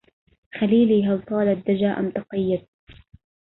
[0.59, 2.67] خليلي هل طال الدجى أم تقيدت